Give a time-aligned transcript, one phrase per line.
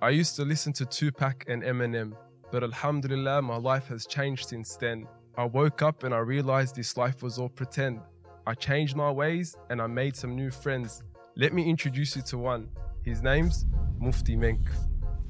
[0.00, 2.12] I used to listen to Tupac and Eminem,
[2.52, 5.08] but Alhamdulillah, my life has changed since then.
[5.36, 8.00] I woke up and I realized this life was all pretend.
[8.46, 11.02] I changed my ways and I made some new friends.
[11.34, 12.68] Let me introduce you to one.
[13.02, 13.66] His name's
[13.98, 14.60] Mufti Menk.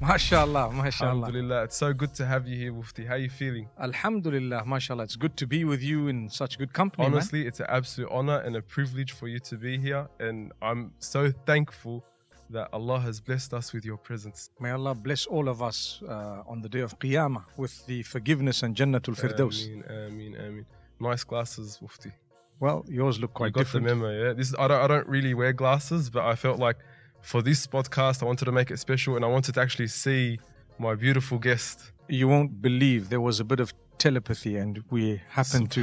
[0.03, 1.01] MashaAllah, MashaAllah.
[1.01, 3.05] Alhamdulillah, it's so good to have you here, Mufti.
[3.05, 3.67] How are you feeling?
[3.81, 5.03] Alhamdulillah, MashaAllah.
[5.03, 7.05] It's good to be with you in such good company.
[7.07, 7.13] man.
[7.13, 10.93] Honestly, it's an absolute honor and a privilege for you to be here, and I'm
[10.99, 12.05] so thankful
[12.49, 14.49] that Allah has blessed us with your presence.
[14.59, 18.63] May Allah bless all of us uh, on the day of Qiyamah with the forgiveness
[18.63, 19.65] and Jannatul Firdaus.
[19.65, 20.65] Ameen, ameen, ameen.
[20.99, 22.11] Nice glasses, Mufti.
[22.59, 23.85] Well, yours look You quite got different.
[23.87, 24.33] the memo, yeah.
[24.33, 26.77] This is, I don't I don't really wear glasses, but I felt like
[27.21, 30.39] for this podcast I wanted to make it special, and I wanted to actually see
[30.77, 31.91] my beautiful guest.
[32.09, 35.81] You won't believe there was a bit of telepathy, and we happened to.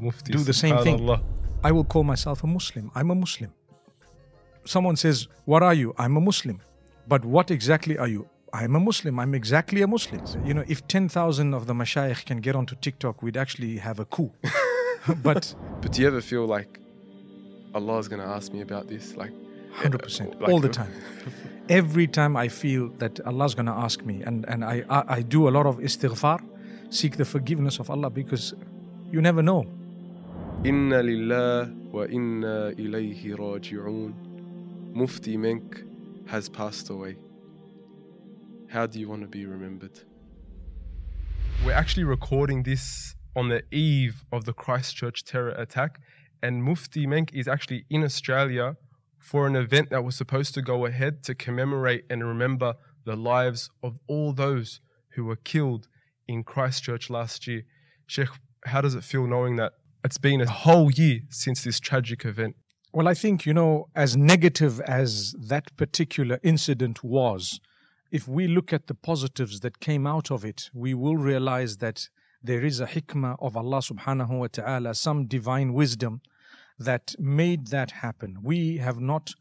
[0.00, 0.32] Mufti.
[0.32, 0.98] do the same thing.
[1.64, 2.90] I will call myself a Muslim.
[2.94, 3.52] I'm a Muslim.
[4.64, 5.94] Someone says, What are you?
[5.98, 6.60] I'm a Muslim.
[7.08, 8.28] But what exactly are you?
[8.52, 9.18] I'm a Muslim.
[9.18, 10.22] I'm exactly a Muslim.
[10.44, 14.04] You know, if 10,000 of the mashayikh can get onto TikTok, we'd actually have a
[14.04, 14.32] coup.
[15.22, 16.80] but But do you ever feel like
[17.74, 19.16] Allah is going to ask me about this?
[19.16, 19.32] Like,
[19.76, 20.92] 100%, like- all the time.
[21.68, 25.04] Every time I feel that Allah is going to ask me, and, and I, I,
[25.16, 26.40] I do a lot of istighfar,
[26.90, 28.54] seek the forgiveness of Allah because
[29.12, 29.64] you never know.
[30.64, 34.12] Inna lillah wa inna ilayhi raji'un.
[34.92, 35.84] Mufti Menk
[36.26, 37.16] has passed away.
[38.68, 40.00] How do you want to be remembered?
[41.64, 46.00] We're actually recording this on the eve of the Christchurch terror attack,
[46.42, 48.76] and Mufti Menk is actually in Australia
[49.20, 52.74] for an event that was supposed to go ahead to commemorate and remember
[53.04, 54.80] the lives of all those
[55.10, 55.86] who were killed
[56.26, 57.62] in Christchurch last year.
[58.06, 58.30] Sheikh,
[58.64, 62.56] how does it feel knowing that it's been a whole year since this tragic event?
[62.92, 67.60] Well, I think, you know, as negative as that particular incident was,
[68.10, 72.08] if we look at the positives that came out of it, we will realize that
[72.42, 76.20] there is a hikmah of Allah subhanahu wa ta'ala, some divine wisdom
[76.80, 78.38] that made that happen.
[78.42, 79.34] We have not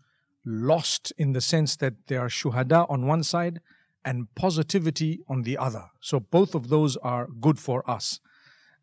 [0.45, 3.61] lost in the sense that there are shuhada on one side
[4.05, 5.85] and positivity on the other.
[6.01, 8.19] So both of those are good for us.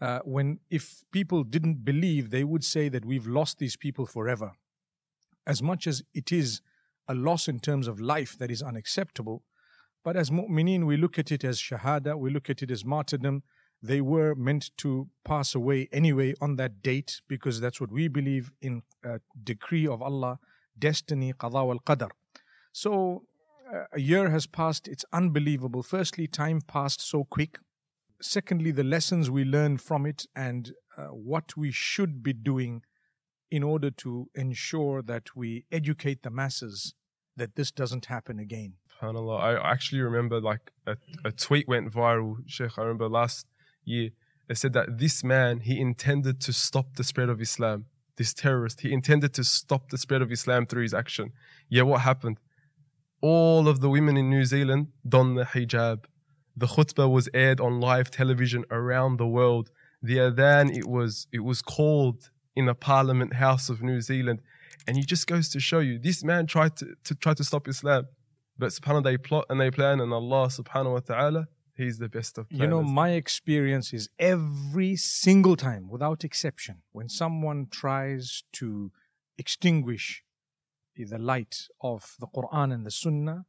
[0.01, 4.53] Uh, when if people didn't believe, they would say that we've lost these people forever.
[5.47, 6.61] As much as it is
[7.09, 9.43] a loss in terms of life that is unacceptable,
[10.05, 13.43] but as mu'mineen, we look at it as shahada, we look at it as martyrdom.
[13.83, 18.51] They were meant to pass away anyway on that date because that's what we believe
[18.61, 20.39] in a decree of Allah,
[20.79, 22.11] destiny, qada wal qadar.
[22.73, 23.25] So
[23.73, 24.87] uh, a year has passed.
[24.87, 25.83] It's unbelievable.
[25.83, 27.59] Firstly, time passed so quick.
[28.21, 32.83] Secondly, the lessons we learn from it and uh, what we should be doing
[33.51, 36.95] in order to ensure that we educate the masses
[37.37, 38.75] that this doesn't happen again.
[39.03, 42.79] I actually remember like a, a tweet went viral, Sheikh.
[42.79, 43.47] I remember last
[43.85, 44.11] year.
[44.49, 47.87] It said that this man, he intended to stop the spread of Islam.
[48.17, 51.33] This terrorist, he intended to stop the spread of Islam through his action.
[51.69, 52.39] Yeah, what happened?
[53.21, 56.05] All of the women in New Zealand donned the hijab.
[56.57, 59.71] The khutbah was aired on live television around the world.
[60.03, 64.41] The adhan, it was it was called in the Parliament House of New Zealand.
[64.87, 67.69] And it just goes to show you, this man tried to, to try to stop
[67.69, 68.07] Islam.
[68.59, 72.39] But subhanAllah, they plot and they plan, and Allah subhanahu wa ta'ala, He's the best
[72.39, 72.63] of planners.
[72.63, 78.91] You know, my experience is every single time, without exception, when someone tries to
[79.37, 80.23] extinguish
[80.97, 83.45] the light of the Quran and the Sunnah,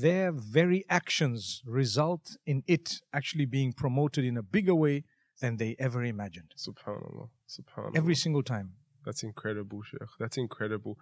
[0.00, 5.04] their very actions result in it actually being promoted in a bigger way
[5.40, 6.52] than they ever imagined.
[6.56, 7.96] subhanAllah, subhanAllah.
[7.96, 8.72] Every single time.
[9.04, 10.00] That's incredible, Sheikh.
[10.18, 10.98] That's incredible.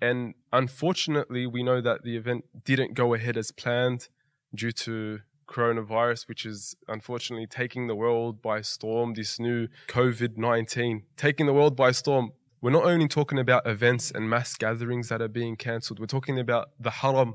[0.00, 4.08] And unfortunately, we know that the event didn't go ahead as planned
[4.54, 9.14] due to coronavirus, which is unfortunately taking the world by storm.
[9.14, 12.32] This new COVID 19 taking the world by storm.
[12.60, 16.38] We're not only talking about events and mass gatherings that are being cancelled, we're talking
[16.38, 17.34] about the haram,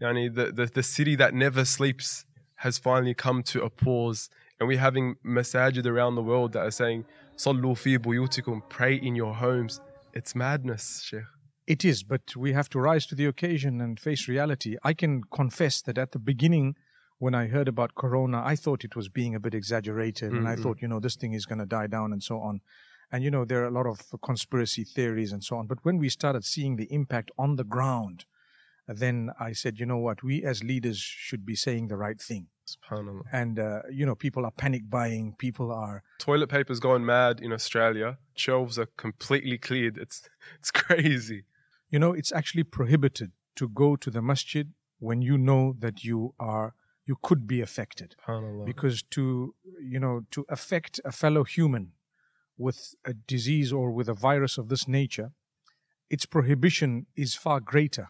[0.00, 2.24] yani the, the, the city that never sleeps
[2.56, 4.30] has finally come to a pause.
[4.58, 7.04] And we're having masajid around the world that are saying,
[7.36, 9.80] Sallu fi buyutikum, pray in your homes.
[10.12, 11.22] It's madness, Sheikh.
[11.68, 14.76] It is, but we have to rise to the occasion and face reality.
[14.82, 16.74] I can confess that at the beginning,
[17.18, 20.56] when I heard about Corona, I thought it was being a bit exaggerated, and I
[20.56, 22.60] thought, you know, this thing is going to die down and so on.
[23.12, 25.66] And, you know, there are a lot of conspiracy theories and so on.
[25.66, 28.24] But when we started seeing the impact on the ground,
[28.96, 32.46] then I said, you know what, we as leaders should be saying the right thing.
[32.66, 33.22] SubhanAllah.
[33.32, 37.52] And, uh, you know, people are panic buying, people are Toilet paper's going mad in
[37.52, 38.18] Australia.
[38.34, 39.98] Shelves are completely cleared.
[39.98, 41.44] It's it's crazy.
[41.90, 46.34] You know, it's actually prohibited to go to the masjid when you know that you
[46.38, 46.74] are
[47.08, 48.14] you could be affected
[48.64, 51.92] because to you know to affect a fellow human
[52.58, 55.32] with a disease or with a virus of this nature
[56.10, 58.08] its prohibition is far greater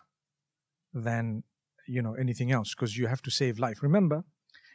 [0.92, 1.42] than
[1.86, 3.82] you know anything else because you have to save life.
[3.82, 4.24] Remember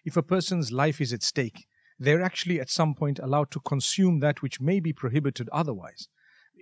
[0.06, 1.68] if a person's life is at stake
[2.00, 6.08] they're actually at some point allowed to consume that which may be prohibited otherwise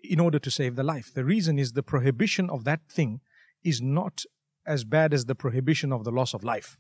[0.04, 1.14] in order to save the life.
[1.14, 3.22] The reason is the prohibition of that thing
[3.64, 4.24] is not
[4.66, 6.78] as bad as the prohibition of the loss of life.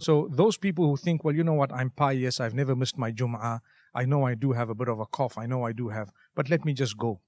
[0.00, 3.12] So those people who think, well, you know what, I'm pious, I've never missed my
[3.12, 3.60] Jum'ah,
[3.94, 6.10] I know I do have a bit of a cough, I know I do have,
[6.34, 7.20] but let me just go.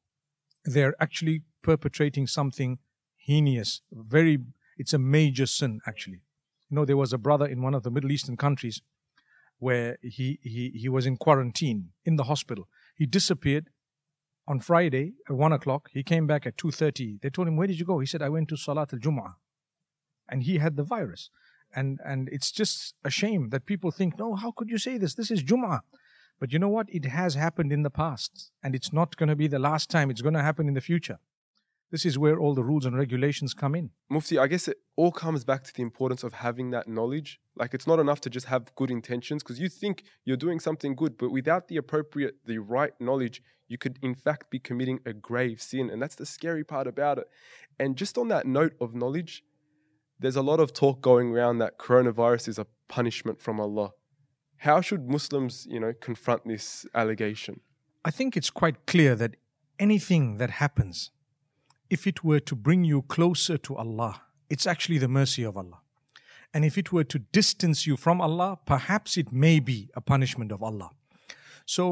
[0.65, 2.79] They're actually perpetrating something
[3.27, 4.39] heinous, very,
[4.79, 6.23] it's a major sin actually.
[6.71, 8.83] You know, there was a brother in one of the Middle Eastern countries
[9.59, 12.69] where he, he, he was in quarantine in the hospital.
[12.95, 13.71] He disappeared
[14.47, 15.89] on Friday at one o'clock.
[15.93, 17.21] He came back at 2.30.
[17.21, 17.99] They told him, where did you go?
[17.99, 19.35] He said, I went to Salat al-Jum'ah.
[20.29, 21.31] And he had the virus
[21.75, 25.15] and and it's just a shame that people think no how could you say this
[25.15, 25.81] this is jum'ah
[26.39, 29.37] but you know what it has happened in the past and it's not going to
[29.37, 31.19] be the last time it's going to happen in the future
[31.97, 35.11] this is where all the rules and regulations come in Mufti, I guess it all
[35.11, 37.41] comes back to the importance of having that knowledge.
[37.57, 40.95] Like it's not enough to just have good intentions because you think you're doing something
[40.95, 45.15] good, but without the appropriate, the right knowledge, you could in fact be committing a
[45.15, 45.89] grave sin.
[45.89, 47.29] And that's the scary part about it.
[47.79, 49.43] And just on that note of knowledge,
[50.21, 53.91] there's a lot of talk going around that coronavirus is a punishment from Allah.
[54.59, 57.61] How should Muslims, you know, confront this allegation?
[58.07, 59.35] i think it's quite clear that
[59.87, 61.11] anything that happens
[61.91, 65.81] if it were to bring you closer to allah it's actually the mercy of allah
[66.55, 70.53] and if it were to distance you from allah perhaps it may be a punishment
[70.53, 70.91] of allah
[71.69, 71.85] So,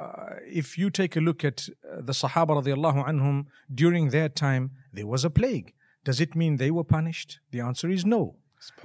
[0.00, 4.70] uh, if you take a look at uh, the Sahaba radiallahu anhum, during their time,
[4.92, 5.74] there was a plague.
[6.04, 7.40] Does it mean they were punished?
[7.50, 8.36] The answer is no.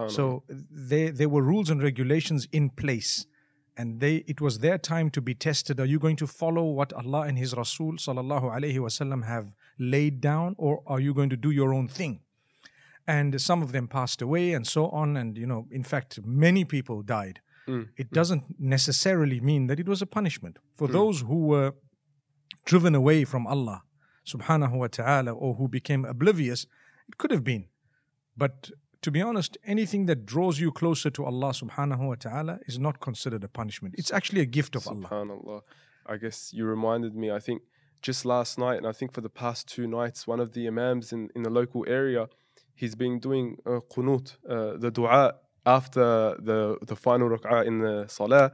[0.07, 3.27] So, they, there were rules and regulations in place.
[3.75, 5.79] And they, it was their time to be tested.
[5.79, 10.21] Are you going to follow what Allah and His Rasul sallallahu alaihi wasallam have laid
[10.21, 12.19] down, or are you going to do your own thing?
[13.07, 15.17] And some of them passed away, and so on.
[15.17, 18.15] And you know, in fact, many people died hmm, it hmm.
[18.15, 20.59] doesn't necessarily mean that it was a punishment.
[20.75, 20.93] For hmm.
[20.93, 21.73] those who were
[22.65, 23.83] driven away from Allah
[24.25, 26.65] subhanahu wa ta'ala or who became oblivious,
[27.07, 27.65] it could have been.
[28.37, 28.71] But
[29.03, 32.99] to be honest, anything that draws you closer to Allah subhanahu wa ta'ala is not
[32.99, 33.95] considered a punishment.
[33.97, 35.07] It's actually a gift of Allah.
[35.09, 35.61] SubhanAllah.
[36.05, 37.61] I guess you reminded me, I think
[38.01, 41.11] just last night, and I think for the past two nights, one of the Imams
[41.11, 42.27] in, in the local area,
[42.75, 45.35] he's been doing uh, qunut, uh, the dua
[45.65, 48.51] after the, the final rak'ah in the salah,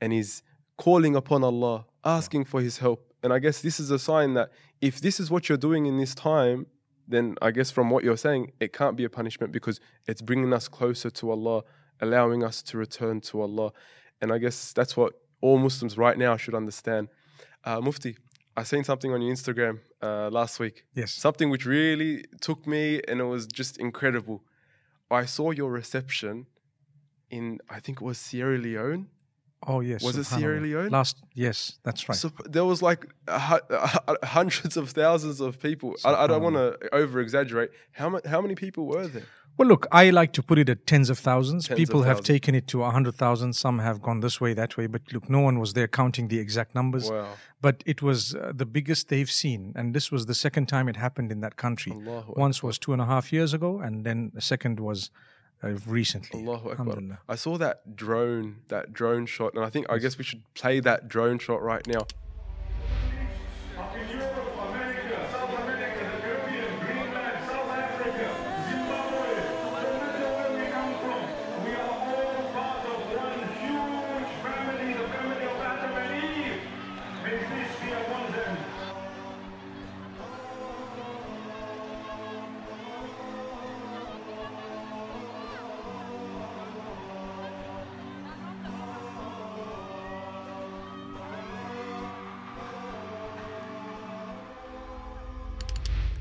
[0.00, 0.42] and he's
[0.78, 3.12] calling upon Allah, asking for his help.
[3.22, 4.50] And I guess this is a sign that
[4.80, 6.66] if this is what you're doing in this time,
[7.08, 10.52] then I guess from what you're saying, it can't be a punishment because it's bringing
[10.52, 11.62] us closer to Allah,
[12.00, 13.72] allowing us to return to Allah.
[14.20, 17.08] And I guess that's what all Muslims right now should understand.
[17.64, 18.16] Uh, Mufti,
[18.56, 20.84] I seen something on your Instagram uh, last week.
[20.94, 21.12] Yes.
[21.12, 24.42] Something which really took me and it was just incredible.
[25.10, 26.46] I saw your reception
[27.30, 29.08] in, I think it was Sierra Leone.
[29.66, 30.02] Oh, yes.
[30.02, 30.60] Was it Sierra.
[30.60, 30.90] Leone?
[30.90, 32.16] Last, yes, that's right.
[32.16, 33.74] So there was like a hu-
[34.12, 35.94] a- hundreds of thousands of people.
[36.04, 37.70] I, I don't want to over exaggerate.
[37.92, 39.24] How, ma- how many people were there?
[39.58, 41.66] Well, look, I like to put it at tens of thousands.
[41.66, 42.26] Tens of People have thousands.
[42.28, 43.54] taken it to a hundred thousand.
[43.54, 44.86] Some have gone this way, that way.
[44.86, 47.10] But look, no one was there counting the exact numbers.
[47.10, 47.28] Wow.
[47.62, 50.96] But it was uh, the biggest they've seen, and this was the second time it
[50.96, 51.92] happened in that country.
[51.92, 55.10] Allahu Once was two and a half years ago, and then the second was
[55.64, 56.42] Uh, recently.
[56.42, 57.18] Allahu Akbar.
[57.28, 60.80] I saw that drone, that drone shot, and I think I guess we should play
[60.80, 62.06] that drone shot right now.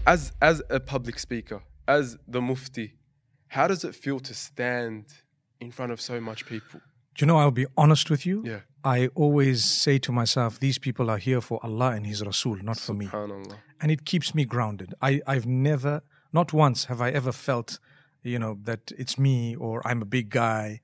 [0.05, 2.93] As as a public speaker, as the Mufti,
[3.47, 5.05] how does it feel to stand
[5.59, 6.79] in front of so much people?
[7.15, 8.43] Do you know, I'll be honest with you.
[8.45, 8.59] Yeah.
[8.83, 12.77] I always say to myself, these people are here for Allah and His Rasul, not
[12.77, 13.09] for me.
[13.81, 14.93] And it keeps me grounded.
[15.01, 17.79] I, I've never, not once have I ever felt,
[18.21, 20.81] you know, that it's me or I'm a big guy,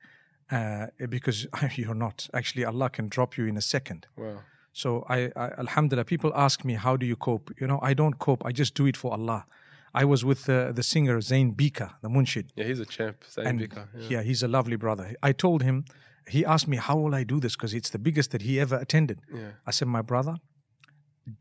[0.49, 2.27] uh, because you're not.
[2.33, 4.07] Actually, Allah can drop you in a second.
[4.17, 4.39] Wow.
[4.73, 7.51] So I, I, Alhamdulillah, people ask me, how do you cope?
[7.59, 8.45] You know, I don't cope.
[8.45, 9.45] I just do it for Allah.
[9.93, 12.49] I was with uh, the singer Zain Bhikha, the Munshid.
[12.55, 13.25] Yeah, he's a champ.
[13.37, 13.87] And Bhikha.
[13.93, 14.07] Yeah.
[14.09, 15.13] yeah, he's a lovely brother.
[15.21, 15.83] I told him,
[16.27, 17.55] he asked me, how will I do this?
[17.57, 19.19] Because it's the biggest that he ever attended.
[19.33, 19.49] Yeah.
[19.67, 20.37] I said, my brother,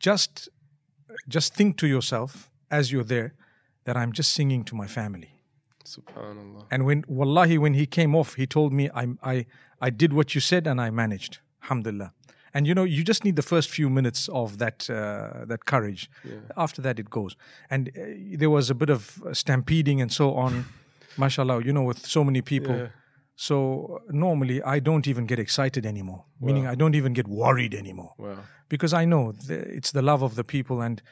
[0.01, 0.49] just,
[1.29, 3.35] just think to yourself as you're there
[3.85, 5.31] that I'm just singing to my family.
[5.85, 6.67] Subhanallah.
[6.71, 9.47] And when, wallahi, when he came off, he told me, I, I,
[9.81, 11.39] I did what you said and I managed.
[11.63, 12.13] Alhamdulillah.
[12.55, 16.11] And you know, you just need the first few minutes of that uh, that courage.
[16.57, 17.37] After that, it goes.
[17.71, 17.93] And uh,
[18.39, 20.65] there was a bit of stampeding and so on.
[21.17, 22.75] Mashallah, you know, with so many people.
[22.77, 22.89] Yeah.
[23.37, 26.25] So normally, I don't even get excited anymore.
[26.41, 28.37] Meaning, I don't even get worried anymore Wow.
[28.69, 30.83] because I know the, it's the love of the people.
[30.83, 31.03] And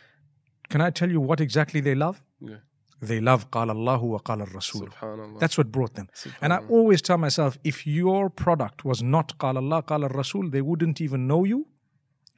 [0.69, 2.23] can I tell you what exactly they love?
[2.41, 2.57] Yeah.
[3.02, 4.90] They love قال الله وقال الرسول.
[4.90, 5.40] Subhanallah.
[5.40, 6.08] That's what brought them.
[6.42, 10.62] And I always tell myself, if your product was not قال الله قال الرسول, they
[10.62, 11.68] wouldn't even know you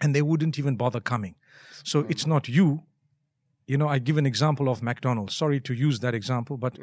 [0.01, 1.35] and they wouldn't even bother coming.
[1.83, 2.83] So it's not you.
[3.67, 5.35] You know, I give an example of McDonald's.
[5.35, 6.77] Sorry to use that example, but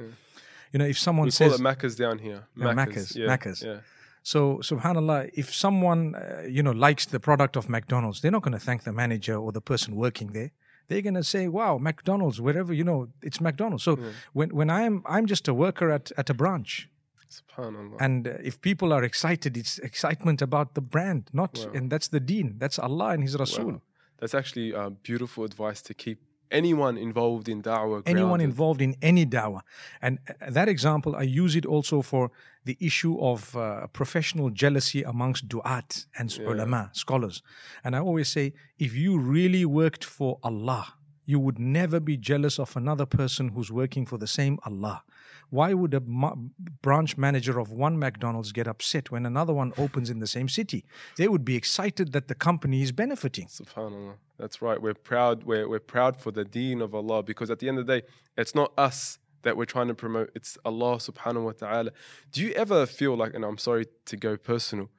[0.72, 2.46] you know, if someone we call says it Macca's down here.
[2.56, 3.26] Yeah, Macca's, Yeah.
[3.26, 3.62] Macca's.
[3.62, 3.80] Yeah.
[4.22, 8.58] so, subhanallah, if someone uh, you know likes the product of McDonald's, they're not going
[8.61, 10.52] to thank the manager or the person working there.
[10.88, 13.98] They're going to say, "Wow, McDonald's, wherever you know, it's McDonald's." So
[14.34, 16.89] when when I'm I'm just a worker at at a branch,
[17.29, 17.98] Subhanallah.
[18.00, 22.20] and uh, if people are excited, it's excitement about the brand, not and that's the
[22.20, 23.65] Deen, that's Allah and His Rasul.
[23.65, 23.82] Wow.
[24.20, 26.20] That's actually uh, beautiful advice to keep
[26.51, 29.61] anyone involved in da'wah anyone involved in any dawah.
[30.01, 32.31] And uh, that example, I use it also for
[32.65, 37.41] the issue of uh, professional jealousy amongst du'at and ulama, scholars.
[37.83, 40.96] And I always say, if you really worked for Allah,
[41.27, 45.03] you would never be jealous of another person who's working for the same Allah.
[45.50, 46.36] Why would a ma-
[46.81, 50.86] branch manager of one McDonald's get upset when another one opens in the same city?
[51.17, 53.48] They would be excited that the company is benefiting.
[53.48, 54.15] Subhanallah.
[54.39, 54.81] That's right.
[54.81, 55.43] We're proud.
[55.43, 58.07] We're, we're proud for the deen of Allah because at the end of the day,
[58.38, 60.31] it's not us that we're trying to promote.
[60.34, 61.91] It's Allah subhanahu wa ta'ala.
[62.31, 64.89] Do you ever feel like, and I'm sorry to go personal,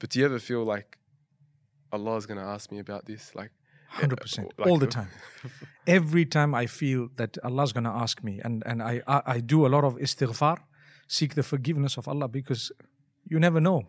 [0.00, 0.98] but do you ever feel like
[1.92, 3.34] Allah is going to ask me about this?
[3.34, 3.52] Like,
[4.00, 5.08] Hundred percent, like- all the time.
[5.86, 9.40] Every time I feel that Allah's going to ask me, and and I, I I
[9.40, 10.58] do a lot of istighfar,
[11.18, 12.72] seek the forgiveness of Allah because
[13.32, 13.80] you never know.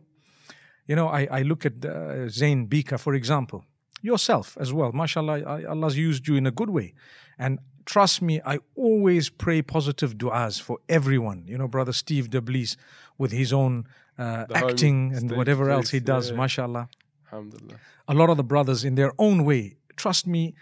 [0.90, 3.66] You know, I I look at uh, Zain Bhikha for example,
[4.02, 4.92] yourself as well.
[4.92, 6.94] Mashallah, I, Allah's used you in a good way,
[7.38, 11.44] and trust me, I always pray positive du'as for everyone.
[11.48, 12.78] You know, brother Steve Deblis
[13.18, 13.86] with his own
[14.20, 16.30] uh, acting and whatever else he place, does.
[16.32, 16.38] yeah.
[16.38, 16.90] Mashallah
[17.32, 17.80] alhamdulillah.
[18.08, 19.77] a lot of the brothers in their own way.
[19.98, 20.54] Trust me,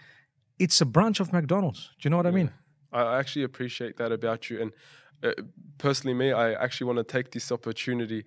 [0.58, 1.90] it's a branch of McDonald's.
[2.00, 2.50] Do you know what I mean?
[2.92, 4.60] I actually appreciate that about you.
[4.62, 4.72] And
[5.22, 5.42] uh,
[5.78, 8.24] personally, me, I actually want to take this opportunity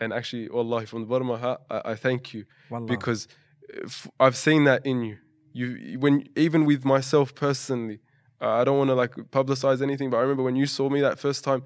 [0.00, 2.86] and actually, wallahi, from the bottom of my heart, I, I thank you Wallah.
[2.86, 3.26] because
[3.74, 5.18] uh, f- I've seen that in you.
[5.52, 8.00] You, when even with myself personally,
[8.40, 11.00] uh, I don't want to like publicize anything, but I remember when you saw me
[11.00, 11.64] that first time,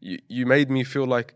[0.00, 1.34] you, you made me feel like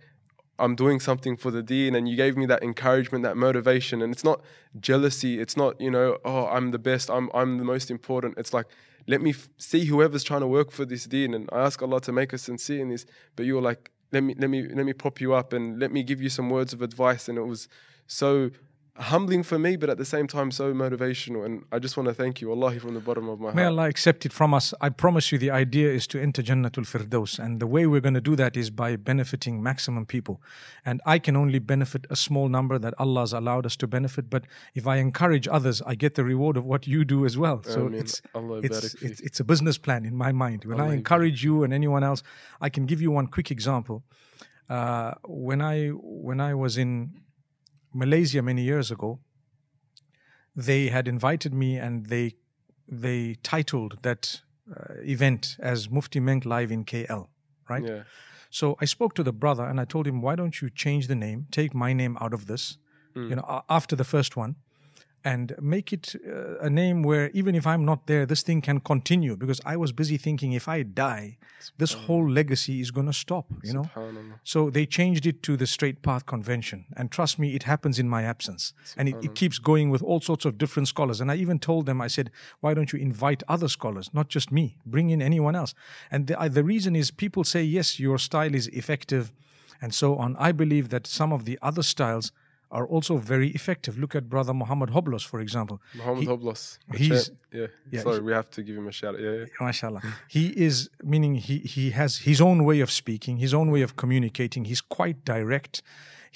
[0.58, 4.02] I'm doing something for the deen, and you gave me that encouragement, that motivation.
[4.02, 4.40] And it's not
[4.78, 5.38] jealousy.
[5.40, 7.10] It's not you know, oh, I'm the best.
[7.10, 8.38] I'm I'm the most important.
[8.38, 8.66] It's like
[9.06, 12.00] let me f- see whoever's trying to work for this deen, and I ask Allah
[12.02, 13.06] to make us sincere in this.
[13.36, 15.92] But you were like, let me let me let me prop you up and let
[15.92, 17.68] me give you some words of advice, and it was
[18.06, 18.50] so
[18.98, 21.44] humbling for me, but at the same time so motivational.
[21.44, 23.56] And I just want to thank you, Wallahi, from the bottom of my heart.
[23.56, 23.64] May.
[23.64, 24.72] Allah accept it from us.
[24.80, 27.38] I promise you, the idea is to enter Jannatul Firdaus.
[27.38, 30.40] And the way we're going to do that is by benefiting maximum people.
[30.84, 34.30] And I can only benefit a small number that Allah has allowed us to benefit.
[34.30, 37.62] But if I encourage others, I get the reward of what you do as well.
[37.64, 40.64] So it's, it's, it's, it's a business plan in my mind.
[40.64, 42.22] When I encourage you and anyone else,
[42.60, 44.04] I can give you one quick example.
[44.68, 47.20] Uh, when I when I was in
[47.96, 49.18] Malaysia many years ago,
[50.54, 52.34] they had invited me and they
[53.02, 57.26] they titled that uh, event as Mufti Menk Live in KL,
[57.68, 57.84] right?
[57.88, 58.02] Yeah,
[58.50, 61.14] So I spoke to the brother and I told him, why don't you change the
[61.16, 62.78] name, take my name out of this,
[63.30, 64.54] you know, after the first one,
[65.26, 68.78] and make it uh, a name where even if I'm not there, this thing can
[68.78, 69.34] continue.
[69.36, 71.38] Because I was busy thinking, if I die,
[71.78, 73.90] this whole legacy is going to stop, you know.
[74.44, 76.84] So they changed it to the Straight Path Convention.
[76.96, 78.72] And trust me, it happens in my absence.
[78.96, 81.20] And it, it keeps going with all sorts of different scholars.
[81.20, 82.30] And I even told them, I said,
[82.60, 84.76] why don't you invite other scholars, not just me?
[84.86, 85.74] Bring in anyone else.
[86.08, 89.32] And the, uh, the reason is people say, yes, your style is effective
[89.82, 90.36] and so on.
[90.38, 92.30] I believe that some of the other styles
[92.70, 93.96] are also very effective.
[93.98, 95.80] Look at Brother Muhammad Hoblos, for example.
[95.94, 96.78] Muhammad He- Hoblos.
[96.94, 97.66] he's- yeah.
[97.92, 99.20] yeah, Sorry, we have to give him a shout out.
[99.20, 99.46] Yeah, yeah.
[99.66, 103.82] mashallah he is meaning he he has his own way of speaking his own way
[103.82, 105.74] of communicating he's quite direct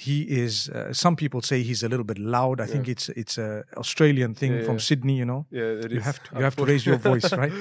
[0.07, 3.37] he is uh, some people say he's a little bit loud i think it's it's
[3.37, 4.87] a australian thing Yeah, from yeah.
[4.89, 6.05] sydney you know Yeah, it you is.
[6.09, 7.53] have to you have to raise your voice right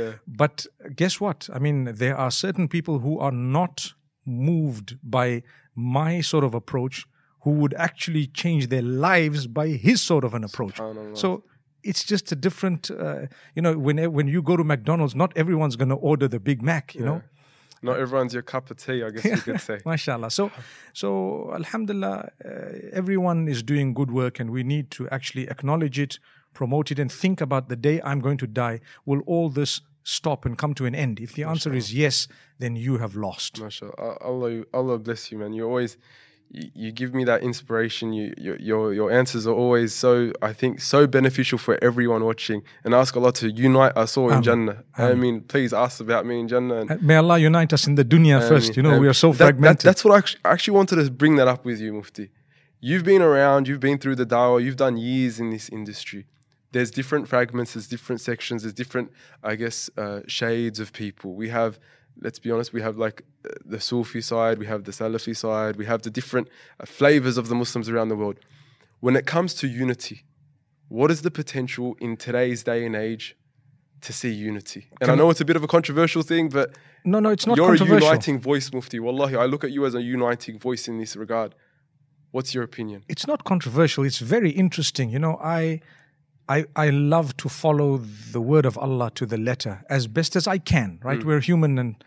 [0.00, 0.12] Yeah.
[0.42, 0.54] but
[1.00, 3.76] guess what i mean there are certain people who are not
[4.24, 5.42] moved by
[5.74, 6.96] my sort of approach
[7.40, 10.80] who would actually change their lives by his sort of an approach.
[11.14, 11.44] So
[11.84, 15.76] it's just a different uh, you know when when you go to mcdonald's not everyone's
[15.76, 17.22] going to order the big mac you know?
[17.80, 19.78] Not everyone's your cup of tea, I guess you could say.
[19.86, 20.50] mashallah so
[20.92, 22.48] so alhamdulillah uh,
[22.92, 26.18] everyone is doing good work and we need to actually acknowledge it
[26.52, 28.80] promote it and think about the day i'm going to die.
[29.06, 31.20] Will all this stop and come to an end?
[31.20, 32.26] If the answer is yes
[32.58, 33.54] then you have lost.
[33.54, 34.18] MashaAllah.
[34.20, 35.52] Allah, Allah bless you, man.
[35.52, 35.96] You're always,
[36.50, 38.12] you, you give me that inspiration.
[38.12, 42.62] You, your, your, your answers are always so, I think, so beneficial for everyone watching.
[42.84, 44.84] And ask Allah to unite us all in Jannah.
[44.96, 46.86] I mean, please ask about me in Jannah.
[46.88, 49.38] And, may allah unite us in the dunya first you know we are so that-
[49.38, 51.92] that- fragmented that's what I actually, I actually wanted to bring that up with you,
[51.92, 52.30] Mufti.
[52.80, 56.26] You've been around, you've been through the dawah, you've done years in this industry.
[56.72, 59.10] There's different fragments, there's different sections, there's different,
[59.42, 61.34] I guess, uh, shades of people.
[61.34, 61.78] We have,
[62.20, 63.22] let's be honest, we have like
[63.64, 66.48] the Sufi side, we have the Salafi side, we have the different
[66.80, 68.38] uh, flavors of the Muslims around the world.
[69.00, 70.24] When it comes to unity,
[70.88, 73.36] what is the potential in today's day and age
[74.00, 74.88] to see unity?
[75.00, 77.56] And I know it's a bit of a controversial thing, but no no it's not
[77.56, 78.98] you're a uniting voice, Mufti.
[78.98, 81.54] Wallahi, I look at you as a uniting voice in this regard.
[82.30, 83.04] What's your opinion?
[83.08, 85.80] it's not controversial it's very interesting you know i
[86.49, 87.97] I, I love to follow
[88.31, 91.23] the word of Allah to the letter as best as I can, right?
[91.23, 92.03] We're human and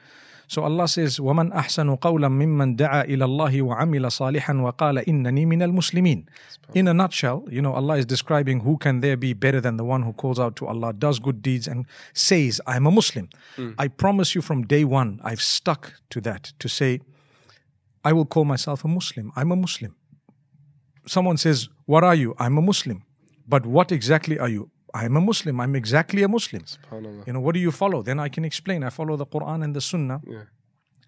[0.48, 5.62] so Allah says, وَمَنْ أَحْسَنُ قَوْلًا مِمَّنْ دَعَا إِلَى اللَّهِ وَعَمِلَ صَالِحًا وَقَالَ إِنَّنِي مِنَ
[5.62, 6.24] الْمُسْلِمِينَ
[6.74, 9.84] In a nutshell, you know, Allah is describing who can there be better than the
[9.84, 13.28] one who calls out to Allah, does good deeds and says, I'm a Muslim.
[13.76, 17.00] I promise you from day one, I've stuck to that to say,
[18.04, 19.32] I will call myself a Muslim.
[19.34, 19.96] I'm a Muslim
[21.06, 22.34] someone says, What are you?
[22.38, 23.02] I'm a Muslim.
[23.47, 24.69] But what exactly are you?
[24.93, 25.59] I'm a Muslim.
[25.61, 26.63] I'm exactly a Muslim.
[27.25, 28.01] You know, what do you follow?
[28.01, 28.83] Then I can explain.
[28.83, 30.43] I follow the Quran and the Sunnah, Yeah.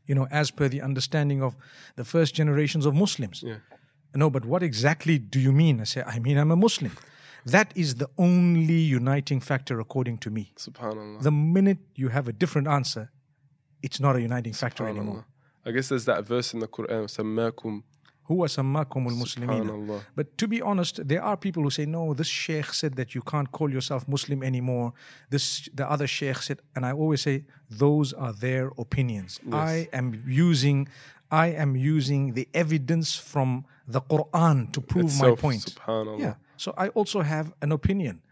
[0.05, 1.55] you know, as per the understanding of
[1.95, 3.43] the first generations of Muslims.
[3.45, 3.57] Yeah.
[4.15, 5.81] No, but what exactly do you mean?
[5.81, 6.91] I say, I mean, I'm a Muslim.
[7.45, 10.53] That is the only uniting factor according to me.
[10.57, 11.21] SubhanAllah.
[11.23, 13.11] The minute you have a different answer,
[13.81, 15.25] it's not a uniting factor anymore.
[15.65, 17.09] I guess there's that verse in the Quran,
[18.28, 19.66] سَمَّاكُمْ Huwa sammakum al-muslimin.
[19.66, 20.00] Subhanallah.
[20.14, 23.22] But to be honest, there are people who say, no, this sheikh said that you
[23.22, 24.92] can't call yourself Muslim anymore.
[25.30, 29.40] This the other sheikh said, and I always say, those are their opinions.
[29.52, 30.88] I am using
[31.30, 35.64] I am using the evidence from the Quran to prove my Itself, point.
[35.64, 36.20] subhanallah.
[36.20, 36.34] Yeah.
[36.56, 38.22] So I also have an opinion.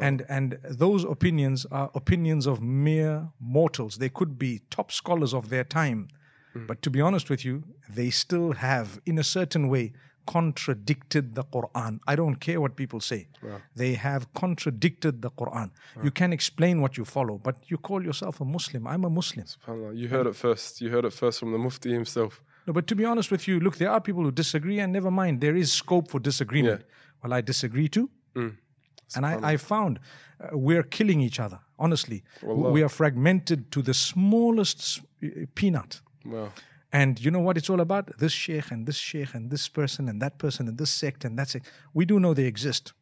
[0.00, 3.98] And and those opinions are opinions of mere mortals.
[3.98, 6.08] They could be top scholars of their time.
[6.53, 6.65] Hmm.
[6.67, 9.93] But to be honest with you, they still have, in a certain way,
[10.27, 11.99] contradicted the Quran.
[12.07, 13.27] I don't care what people say.
[13.75, 15.71] They have contradicted the Quran.
[16.03, 18.85] You can explain what you follow, but you call yourself a Muslim.
[18.87, 19.45] I'm a Muslim.
[19.45, 19.97] SubhanAllah.
[19.97, 20.81] You heard it first.
[20.81, 22.41] You heard it first from the Mufti himself.
[22.67, 25.09] No, but to be honest with you, look, there are people who disagree, and never
[25.09, 26.83] mind, there is scope for disagreement.
[27.23, 28.09] Well, I disagree too.
[29.15, 32.23] And I, I found uh, we're killing each other, honestly.
[32.43, 32.71] Wallah.
[32.71, 36.01] We are fragmented to the smallest uh, peanut.
[36.25, 36.51] Wow.
[36.93, 38.17] And you know what it's all about?
[38.17, 41.39] This sheikh and this sheikh and this person and that person and this sect and
[41.39, 41.71] that sect.
[41.93, 42.93] We do know they exist.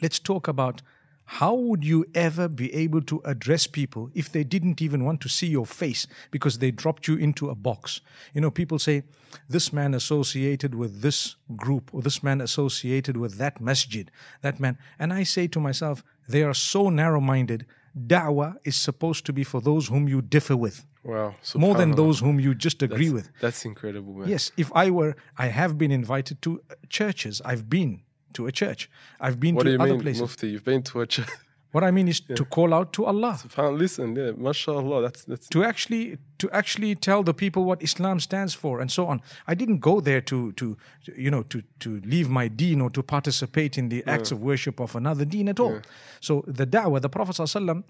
[0.00, 0.82] Let's talk about
[1.24, 5.28] how would you ever be able to address people if they didn't even want to
[5.28, 8.00] see your face because they dropped you into a box?
[8.34, 9.04] You know, people say,
[9.48, 14.10] this man associated with this group or this man associated with that masjid,
[14.42, 14.76] that man.
[14.98, 17.64] And I say to myself, they are so narrow minded.
[17.96, 21.34] Da'wah is supposed to be for those whom you differ with, Wow.
[21.54, 23.40] more than those whom you just agree That's- with.
[23.40, 24.28] That's incredible, man.
[24.28, 27.40] Yes, if I were, I have been invited to churches.
[27.44, 28.02] I've been
[28.34, 28.90] to a church.
[29.18, 30.20] I've been What to do you other mean, places.
[30.20, 30.48] Mufti?
[30.50, 31.28] You've been to a church.
[31.72, 35.02] What I mean is to call out to Allah, Listen, yeah, mashallah.
[35.02, 39.06] That's that's to actually to actually tell the people what Islam stands for, and so
[39.06, 39.22] on.
[39.46, 40.76] I didn't go there to to
[41.16, 44.80] you know to to leave my deen or to participate in the acts of worship
[44.80, 45.80] of another deen at all.
[46.20, 47.84] So the da'wah, the Prophet ﷺ,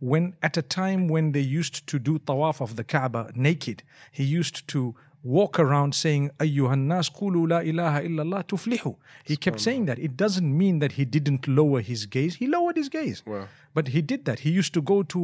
[0.00, 4.24] when at a time when they used to do tawaf of the Kaaba naked, he
[4.24, 4.94] used to
[5.34, 8.90] walk around saying ayyuhan nas qulu la ilaha illallah tuflihu
[9.30, 12.76] he kept saying that it doesn't mean that he didn't lower his gaze he lowered
[12.82, 13.44] his gaze Wow.
[13.76, 14.38] but he did that.
[14.46, 15.20] He used to go to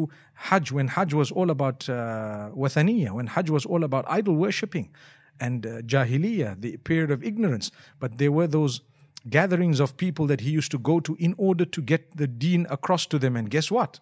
[0.48, 1.94] Hajj when Hajj was all about uh,
[2.62, 4.86] Wathaniya, when Hajj was all about idol worshipping
[5.46, 7.70] and uh, Jahiliyyah, the period of ignorance.
[8.02, 8.74] But there were those
[9.36, 12.66] gatherings of people that he used to go to in order to get the deen
[12.76, 13.36] across to them.
[13.36, 14.00] And guess what?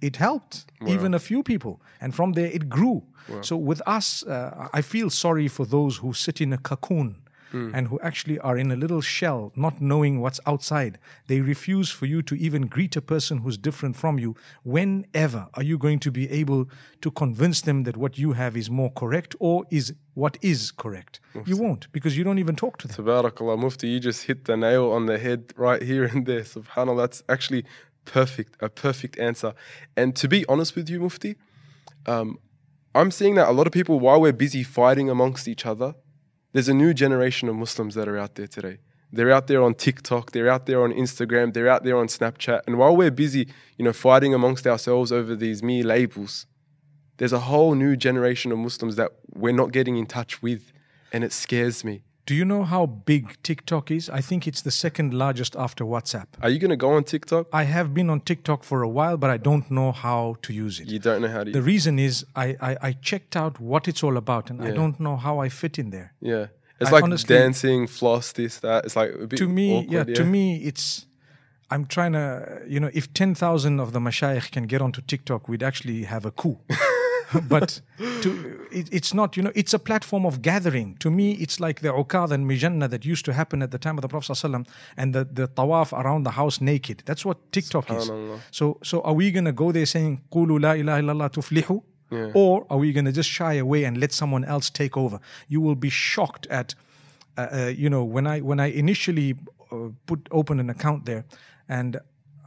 [0.00, 1.80] It helped even a few people.
[2.00, 3.02] And from there, it grew.
[3.42, 7.16] So with us, uh, I feel sorry for those who sit in a cocoon.
[7.52, 11.00] And who actually are in a little shell, not knowing what's outside.
[11.26, 14.36] They refuse for you to even greet a person who's different from you.
[14.62, 16.68] Whenever are you going to be able
[17.00, 21.18] to convince them that what you have is more correct or is what is correct?
[21.44, 23.04] You won't because you don't even talk to them.
[23.04, 26.42] Tabarakallah, Mufti, you just hit the nail on the head right here and there.
[26.42, 27.64] Subhanallah, that's actually
[28.04, 29.54] perfect, a perfect answer.
[29.96, 31.36] And to be honest with you, Mufti,
[32.06, 32.38] um,
[32.94, 35.94] I'm seeing that a lot of people, while we're busy fighting amongst each other,
[36.52, 38.78] there's a new generation of Muslims that are out there today.
[39.12, 42.60] They're out there on TikTok, they're out there on Instagram, they're out there on Snapchat.
[42.66, 46.46] And while we're busy, you know, fighting amongst ourselves over these mere labels,
[47.16, 50.72] there's a whole new generation of Muslims that we're not getting in touch with.
[51.12, 52.02] And it scares me.
[52.30, 54.08] Do you know how big TikTok is?
[54.08, 56.26] I think it's the second largest after WhatsApp.
[56.40, 57.48] Are you going to go on TikTok?
[57.52, 60.78] I have been on TikTok for a while, but I don't know how to use
[60.78, 60.86] it.
[60.86, 61.50] You don't know how to.
[61.50, 65.00] The reason is I, I, I checked out what it's all about and I don't
[65.00, 66.12] know how I fit in there.
[66.20, 66.46] yeah.
[66.80, 68.84] It's I like honestly- dancing, floss, this, that.
[68.84, 71.06] It's like To me, awkward, yeah, to me, it's.
[71.68, 75.64] I'm trying to, you know, if 10,000 of the mashayikh can get onto TikTok, we'd
[75.64, 76.58] actually have a coup.
[77.48, 77.80] but
[78.22, 80.96] to, it, it's not, you know, it's a platform of gathering.
[80.96, 83.96] To me, it's like the ukad and mijanna that used to happen at the time
[83.98, 84.66] of the Prophet ﷺ
[84.96, 87.02] and the, the tawaf around the house naked.
[87.06, 88.10] That's what TikTok is.
[88.50, 91.82] So, so are we going to go there saying, Qulu la ilaha illallah tuflihu?
[92.10, 92.32] Yeah.
[92.34, 95.20] Or are we going to just shy away and let someone else take over?
[95.46, 96.74] You will be shocked at,
[97.38, 99.36] uh, uh, you know, when I when I initially
[99.70, 101.24] uh, put open an account there,
[101.68, 102.00] and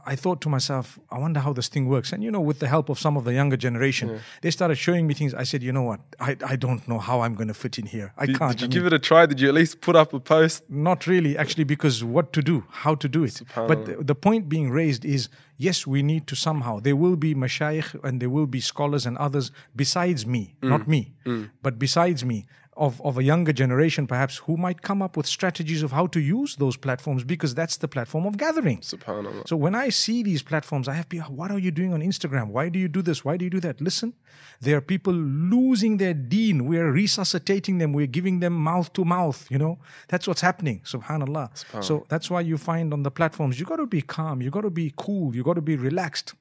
[0.06, 2.12] I thought to myself, I wonder how this thing works.
[2.12, 5.06] And you know, with the help of some of the younger generation, they started showing
[5.06, 5.34] me things.
[5.34, 6.00] I said, you know what?
[6.20, 8.12] I, I don't know how I'm going to fit in here.
[8.16, 8.52] I Did, can't.
[8.52, 9.26] did you I give it a try?
[9.26, 10.62] Did you at least put up a post?
[10.68, 13.40] not really, actually, because what to do, how to do it.
[13.54, 16.80] But the, the point being raised is yes, we need to somehow.
[16.80, 20.68] There will be mashayikh and there will be scholars and others besides me, mm.
[20.68, 21.50] not me, mm.
[21.62, 22.46] but besides me.
[22.76, 26.18] Of, of a younger generation, perhaps, who might come up with strategies of how to
[26.18, 28.78] use those platforms because that's the platform of gathering.
[28.80, 29.46] Subhanallah.
[29.46, 32.48] So when I see these platforms, I have people, what are you doing on Instagram?
[32.48, 33.24] Why do you do this?
[33.24, 33.80] Why do you do that?
[33.80, 34.12] Listen,
[34.60, 36.66] there are people losing their deen.
[36.66, 37.92] We are resuscitating them.
[37.92, 39.46] We're giving them mouth to mouth.
[39.52, 40.80] You know, that's what's happening.
[40.84, 41.84] Subhanallah.
[41.84, 44.42] So that's why you find on the platforms, you got to be calm.
[44.42, 45.36] You got to be cool.
[45.36, 46.34] You got to be relaxed.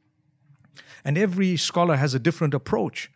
[1.05, 3.11] And every scholar has a different approach.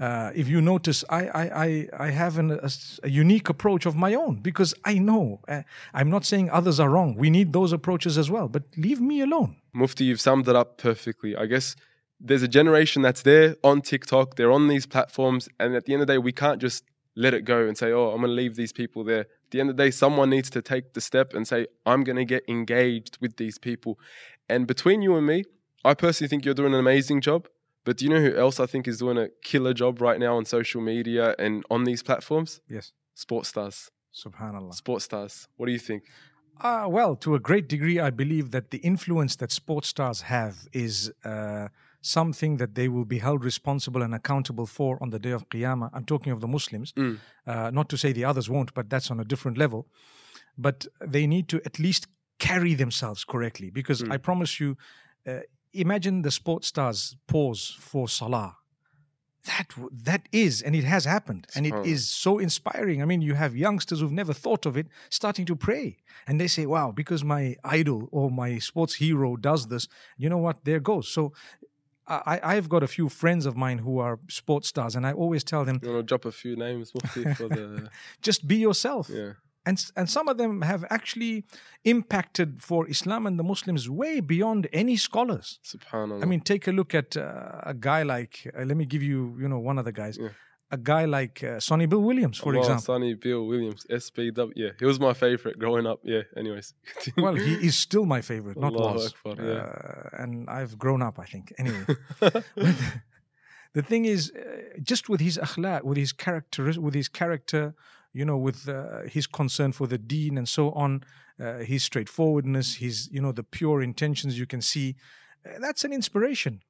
[0.00, 2.70] Uh, if you notice, I, I, I, I have an, a,
[3.04, 5.40] a unique approach of my own because I know.
[5.46, 5.62] Uh,
[5.94, 7.14] I'm not saying others are wrong.
[7.14, 9.56] We need those approaches as well, but leave me alone.
[9.72, 11.36] Mufti, you've summed it up perfectly.
[11.36, 11.76] I guess
[12.18, 16.02] there's a generation that's there on TikTok, they're on these platforms, and at the end
[16.02, 18.34] of the day, we can't just let it go and say, oh, I'm going to
[18.34, 19.20] leave these people there.
[19.20, 22.04] At the end of the day, someone needs to take the step and say, I'm
[22.04, 23.98] going to get engaged with these people.
[24.48, 25.44] And between you and me,
[25.84, 27.48] I personally think you're doing an amazing job.
[27.84, 30.36] But do you know who else I think is doing a killer job right now
[30.36, 32.60] on social media and on these platforms?
[32.68, 32.92] Yes.
[33.14, 33.90] Sports stars.
[34.14, 34.74] Subhanallah.
[34.74, 35.48] Sports stars.
[35.56, 36.04] What do you think?
[36.60, 40.68] Uh, well, to a great degree, I believe that the influence that sports stars have
[40.72, 41.68] is uh,
[42.02, 45.90] something that they will be held responsible and accountable for on the day of Qiyamah.
[45.92, 46.92] I'm talking of the Muslims,
[47.46, 49.88] uh, not to say the others won't, but that's on a different level.
[50.56, 52.06] But they need to at least
[52.38, 54.76] carry themselves correctly because I promise you,
[55.26, 55.40] uh,
[55.72, 58.56] imagine the sports stars pause for Salah.
[59.44, 59.66] That
[60.04, 63.02] that is, and it has happened, and it is so inspiring.
[63.02, 65.96] I mean, you have youngsters who've never thought of it starting to pray,
[66.28, 70.38] and they say, "Wow, because my idol or my sports hero does this, you know
[70.38, 70.64] what?
[70.64, 71.32] There goes." So,
[72.06, 75.44] I, I've got a few friends of mine who are sports stars, and I always
[75.44, 77.88] tell them, You want to drop a few names, for the.
[78.22, 79.08] just be yourself.
[79.08, 79.32] Yeah.
[79.64, 81.44] And, and some of them have actually
[81.84, 85.60] impacted for Islam and the Muslims way beyond any scholars.
[85.64, 86.22] Subhanallah.
[86.22, 89.36] I mean, take a look at uh, a guy like, uh, let me give you,
[89.40, 90.18] you know, one of the guys.
[90.72, 92.82] A guy like uh, Sonny Bill Williams, for Oh, example.
[92.82, 94.52] Sonny Bill Williams, SBW.
[94.56, 96.00] Yeah, he was my favorite growing up.
[96.02, 96.72] Yeah, anyways.
[97.18, 99.14] Well, he is still my favorite, not Allahu was.
[99.26, 99.52] Akbar, yeah.
[99.52, 101.52] Uh, and I've grown up, I think.
[101.58, 101.84] Anyway,
[103.74, 107.74] the thing is, uh, just with his akhlaq, with his character, with his character,
[108.12, 111.02] you know, with uh, his concern for the deen and so on,
[111.40, 114.96] uh, his straightforwardness, his, you know, the pure intentions you can see,
[115.46, 116.60] uh, that's an inspiration.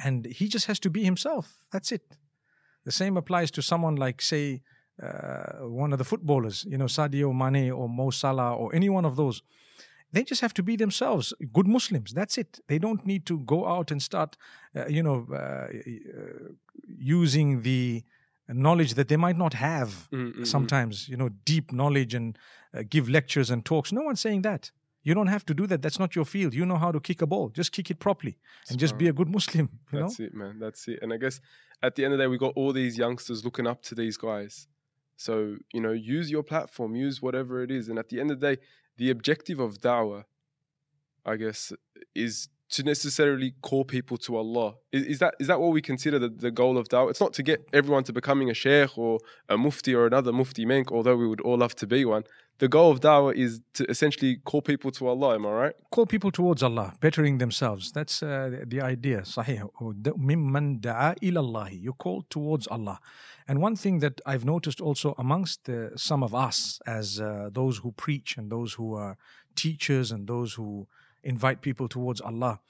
[0.00, 1.58] And he just has to be himself.
[1.72, 2.16] That's it.
[2.84, 4.62] The same applies to someone like, say,
[5.02, 9.04] uh, one of the footballers, you know, Sadio Mane or Mo Salah or any one
[9.04, 9.42] of those.
[10.12, 12.12] They just have to be themselves, good Muslims.
[12.12, 12.60] That's it.
[12.68, 14.36] They don't need to go out and start,
[14.74, 15.66] uh, you know, uh,
[16.86, 18.04] using the
[18.48, 20.46] knowledge that they might not have Mm, mm, mm.
[20.46, 22.38] sometimes, you know, deep knowledge and
[22.74, 23.92] uh, give lectures and talks.
[23.92, 24.70] No one's saying that.
[25.02, 25.82] You don't have to do that.
[25.82, 26.52] That's not your field.
[26.52, 27.50] You know how to kick a ball.
[27.50, 30.06] Just kick it properly and just be a good Muslim, you know?
[30.06, 30.58] That's it, man.
[30.58, 30.98] That's it.
[31.00, 31.40] And I guess
[31.80, 34.16] at the end of the day, we got all these youngsters looking up to these
[34.16, 34.66] guys.
[35.16, 37.88] So, you know, use your platform, use whatever it is.
[37.88, 38.62] And at the end of the day,
[38.96, 40.24] the objective of da'wah,
[41.24, 41.72] I guess,
[42.14, 44.74] is to necessarily call people to Allah.
[44.92, 47.10] Is, is, that is that what we consider the, the goal of da'wah?
[47.10, 50.64] It's not to get everyone to becoming a sheikh or a mufti or another mufti
[50.66, 52.24] menk, although we would all love to be one.
[52.58, 55.74] The goal of da'wah is to essentially call people to Allah, am I right?
[55.90, 57.92] Call people towards Allah, bettering themselves.
[57.92, 59.68] That's uh, the, idea, sahih.
[59.80, 61.82] Oh, mimman da'a ilallahi.
[61.82, 62.98] You call towards Allah.
[63.46, 67.78] And one thing that I've noticed also amongst the, some of us as uh, those
[67.78, 69.18] who preach and those who are
[69.54, 70.88] teachers and those who
[71.26, 72.60] invite people towards Allah,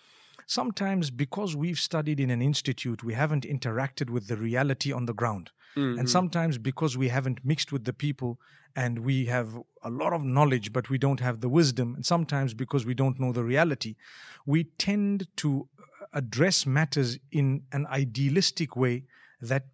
[0.46, 5.14] sometimes because we've studied in an institute, we haven't interacted with the reality on the
[5.14, 5.50] ground.
[5.76, 6.06] And mm-hmm.
[6.06, 8.40] sometimes because we haven't mixed with the people
[8.74, 12.54] and we have a lot of knowledge, but we don't have the wisdom, and sometimes
[12.54, 13.96] because we don't know the reality,
[14.44, 19.04] we tend to uh, address matters in an idealistic way
[19.40, 19.64] that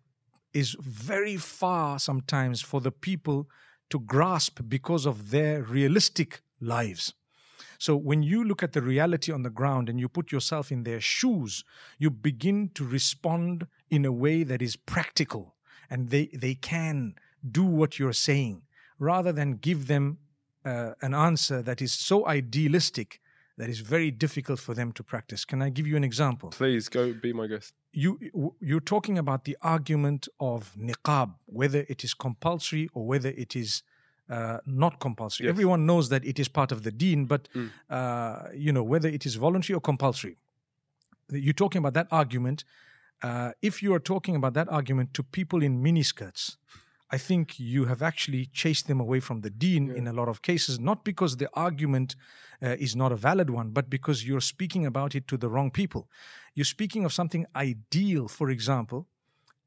[0.53, 3.49] is very far sometimes for the people
[3.91, 7.15] to grasp because of their realistic lives.
[7.83, 10.85] So when you look at the reality on the ground and you put yourself in
[10.85, 11.65] their shoes,
[11.99, 15.57] you begin to respond in a way that is practical
[15.91, 17.17] and they, they can
[17.51, 18.63] do what you're saying
[19.01, 20.19] rather than give them
[20.65, 23.21] uh, an answer that is so idealistic
[23.59, 25.45] that is very difficult for them to practice.
[25.45, 26.51] Can I give you an example?
[26.51, 27.75] Please go be my guest.
[27.93, 28.11] you
[28.61, 33.83] you're talking about the argument of niqab, whether it is compulsory or whether it is
[34.35, 35.45] uh, not compulsory.
[35.47, 35.53] Yes.
[35.55, 37.69] Everyone knows that it is part of the deen, but Mm.
[37.91, 40.37] uh, you know whether it is voluntary or compulsory.
[41.45, 42.59] You're talking about that argument.
[43.29, 46.43] Uh, if you are talking about that argument to people in miniskirts,
[47.17, 50.37] I think you have actually chased them away from the deen in a lot of
[50.51, 52.17] cases, not because the argument
[52.63, 55.71] uh, is not a valid one, but because you're speaking about it to the wrong
[55.71, 56.03] people.
[56.57, 59.01] You're speaking of something ideal, for example,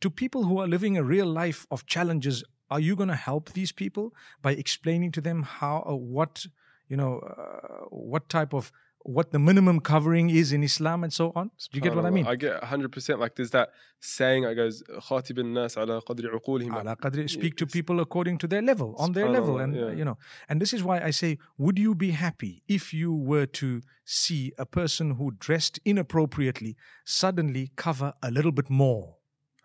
[0.01, 3.53] to people who are living a real life of challenges Are you going to help
[3.53, 6.47] these people by explaining to them how, uh, what,
[6.88, 8.71] you know, uh, what type of,
[9.03, 11.51] what the minimum covering is in Islam and so on?
[11.73, 12.12] Do you get what I Subhanallah.
[12.12, 12.27] mean?
[12.27, 13.19] I get 100%.
[13.19, 16.75] Like there's that saying that goes, خاطب الناس على قدر عقولهم.
[16.81, 19.87] Ala qadri, speak to people according to their level, on their level, Subhanallah, and uh,
[19.87, 19.93] yeah.
[19.95, 20.19] you know.
[20.49, 24.53] And this is why I say, would you be happy if you were to see
[24.59, 29.16] a person who dressed inappropriately suddenly cover a little bit more?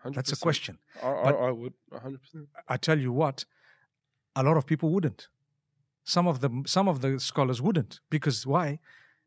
[0.04, 0.78] That's a question.
[1.02, 2.46] I, I, I would 100%.
[2.68, 3.44] I tell you what,
[4.34, 5.28] a lot of people wouldn't.
[6.04, 8.80] Some of the some of the scholars wouldn't because why?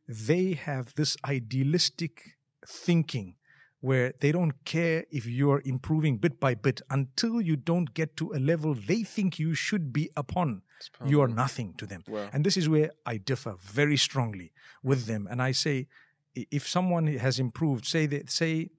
[0.08, 3.36] They have this idealistic thinking
[3.80, 8.16] where they don't care if you are improving bit by bit until you don't get
[8.16, 10.62] to a level they think you should be upon.
[11.06, 12.04] You are nothing to them.
[12.08, 12.30] Wow.
[12.34, 14.52] And this is where I differ very strongly
[14.84, 15.28] with them.
[15.30, 15.88] And I say,
[16.34, 18.70] if someone has improved, say that, say,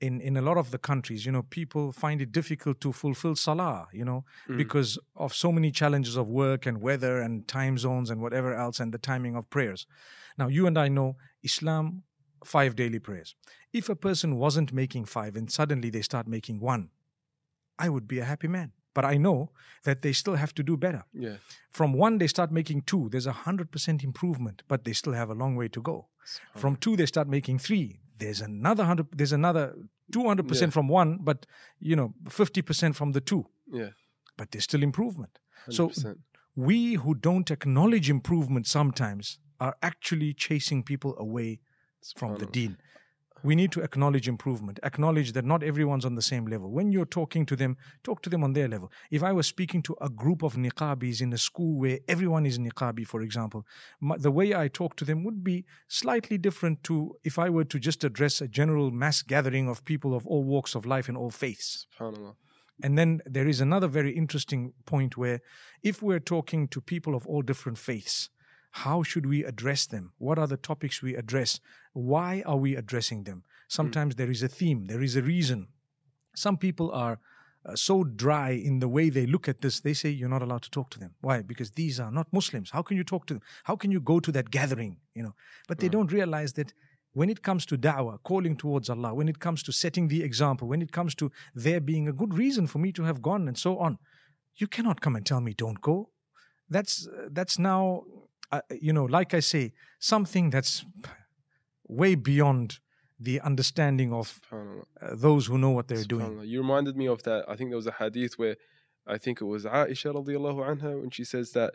[0.00, 3.34] in, in a lot of the countries, you know, people find it difficult to fulfill
[3.34, 4.56] salah, you know, hmm.
[4.56, 8.78] because of so many challenges of work and weather and time zones and whatever else
[8.80, 9.86] and the timing of prayers.
[10.36, 12.04] Now, you and I know Islam,
[12.44, 13.34] five daily prayers.
[13.72, 16.90] If a person wasn't making five and suddenly they start making one,
[17.78, 18.72] I would be a happy man.
[18.94, 19.50] But I know
[19.84, 21.04] that they still have to do better.
[21.12, 21.36] Yeah.
[21.70, 23.08] From one, they start making two.
[23.10, 26.08] There's a 100% improvement, but they still have a long way to go.
[26.56, 28.00] From two, they start making three.
[28.18, 29.74] There's another 100, there's another
[30.12, 30.70] 200% Yeah.
[30.70, 31.46] from one, but,
[31.80, 33.46] you know, 50% from the two.
[33.70, 33.90] Yeah.
[34.36, 35.38] But there's still improvement.
[35.70, 36.18] So 100%.
[36.56, 41.60] we who don't acknowledge improvement sometimes are actually chasing people away
[42.16, 42.52] from the Subhanallah.
[43.42, 46.70] We need to acknowledge improvement, acknowledge that not everyone's on the same level.
[46.70, 48.90] When you're talking to them, talk to them on their level.
[49.10, 52.58] If I was speaking to a group of niqabis in a school where everyone is
[52.58, 53.64] niqabi, for example,
[54.00, 57.64] my, the way I talk to them would be slightly different to if I were
[57.64, 61.16] to just address a general mass gathering of people of all walks of life and
[61.16, 61.86] all faiths.
[61.98, 62.34] SubhanAllah.
[62.82, 65.40] And then there is another very interesting point where
[65.82, 68.30] if we're talking to people of all different faiths,
[68.70, 70.12] how should we address them?
[70.18, 71.60] What are the topics we address?
[71.92, 73.36] Why are we addressing them?
[73.36, 73.42] Hmm.
[73.68, 75.68] Sometimes there is a theme, there is a reason.
[76.34, 77.18] Some people are
[77.66, 80.62] uh, so dry in the way they look at this, they say you're not allowed
[80.62, 81.14] to talk to them.
[81.20, 81.42] Why?
[81.42, 82.70] Because these are not Muslims.
[82.70, 83.42] How can you talk to them?
[83.64, 84.98] How can you go to that gathering?
[85.14, 85.34] You know,
[85.66, 85.92] but they hmm.
[85.92, 86.72] don't realize that
[87.12, 90.68] when it comes to da'wah, calling towards Allah, when it comes to setting the example,
[90.68, 93.58] when it comes to there being a good reason for me to have gone and
[93.58, 93.98] so on,
[94.54, 96.10] you cannot come and tell me don't go.
[96.70, 98.04] That's uh, that's now,
[98.52, 100.84] uh, you know, like I say, something that's
[101.86, 102.78] way beyond
[103.20, 106.40] the understanding of uh, those who know what they're doing.
[106.44, 107.44] You reminded me of that.
[107.48, 108.56] I think there was a hadith where
[109.06, 111.74] I think it was Aisha radiallahu anha when she says that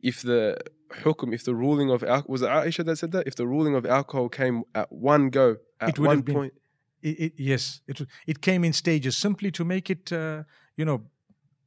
[0.00, 0.58] if the
[1.02, 3.26] hukm, if the ruling of alcohol, was it Aisha that said that?
[3.26, 6.34] If the ruling of alcohol came at one go, at It would one have been-
[6.34, 6.54] point,
[7.02, 7.96] It, it, yes, it
[8.26, 10.44] it came in stages simply to make it, uh,
[10.78, 10.98] you know,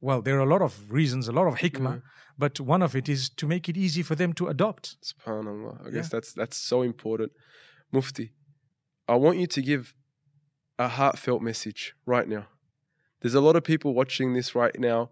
[0.00, 2.02] well, there are a lot of reasons, a lot of hikmah, mm.
[2.36, 4.96] but one of it is to make it easy for them to adopt.
[5.02, 5.80] subhanAllah.
[5.80, 5.90] I Yeah.
[5.94, 7.32] guess that's that's so important.
[7.92, 8.32] Mufti,
[9.08, 9.94] I want you to give
[10.78, 12.46] a heartfelt message right now.
[13.20, 15.10] There's a lot of people watching this right now.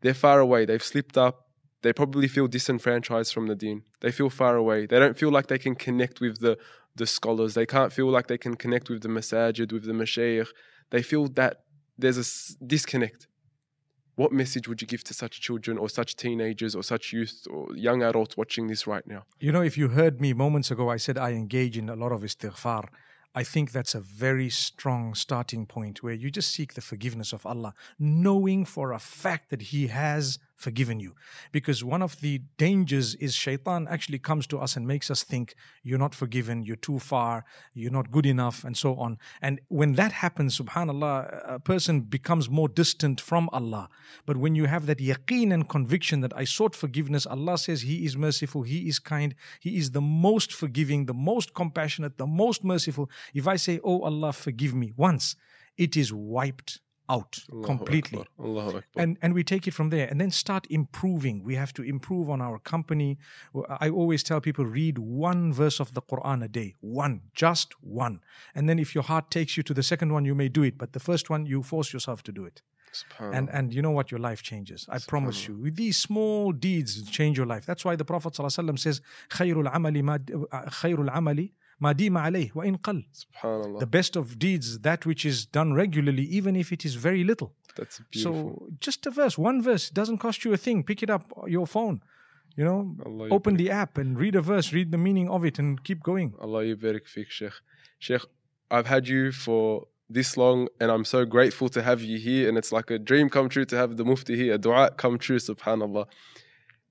[0.00, 0.64] They're far away.
[0.64, 1.48] They've slipped up.
[1.82, 3.82] They probably feel disenfranchised from the deen.
[4.00, 4.86] They feel far away.
[4.86, 6.56] They don't feel like they can connect with the,
[6.96, 7.52] the scholars.
[7.52, 10.48] They can't feel like they can connect with the masajid, with the mashayikh.
[10.90, 11.64] They feel that
[11.98, 12.26] there's a
[12.66, 13.28] disconnect.
[14.16, 17.74] What message would you give to such children or such teenagers or such youth or
[17.74, 19.24] young adults watching this right now?
[19.40, 22.12] You know, if you heard me moments ago, I said I engage in a lot
[22.12, 22.84] of istighfar.
[23.34, 27.44] I think that's a very strong starting point where you just seek the forgiveness of
[27.44, 31.14] Allah, knowing for a fact that He has forgiven you.
[31.52, 35.54] Because one of the dangers is shaitan actually comes to us and makes us think
[35.82, 39.18] you're not forgiven, you're too far, you're not good enough, and so on.
[39.42, 43.88] And when that happens, subhanAllah, a person becomes more distant from Allah.
[44.26, 48.04] But when you have that yaqeen and conviction that I sought forgiveness, Allah says He
[48.04, 52.64] is merciful, He is kind, He is the most forgiving, the most compassionate, the most
[52.64, 53.10] merciful.
[53.34, 55.36] If I say, Oh Allah, forgive me once,
[55.76, 58.20] it is wiped out Allahu completely.
[58.20, 58.46] Akbar.
[58.46, 59.02] Allahu Akbar.
[59.02, 61.42] And and we take it from there and then start improving.
[61.44, 63.18] We have to improve on our company.
[63.80, 68.20] I always tell people read one verse of the Quran a day, one, just one.
[68.54, 70.78] And then if your heart takes you to the second one, you may do it,
[70.78, 72.62] but the first one you force yourself to do it.
[73.18, 74.86] And and you know what your life changes.
[74.88, 75.70] I promise you.
[75.70, 77.66] These small deeds change your life.
[77.66, 82.75] That's why the Prophet ﷺ says khairul amali uh, khairul amali ما ديم عليه وإن
[82.77, 83.79] قل Subhanallah.
[83.79, 87.53] the best of deeds that which is done regularly even if it is very little
[87.77, 88.67] That's beautiful.
[88.67, 90.83] so just a verse, one verse doesn't cost you a thing.
[90.83, 92.01] Pick it up your phone,
[92.57, 95.55] you know, Allah open the app and read a verse, read the meaning of it,
[95.59, 96.33] and keep going.
[96.45, 97.53] Allah yubarik fik, Sheikh.
[97.99, 98.25] Sheikh,
[98.75, 102.49] I've had you for this long and I'm so grateful to have you here.
[102.49, 105.17] And it's like a dream come true to have the Mufti here, a dua come
[105.17, 106.05] true, subhanAllah.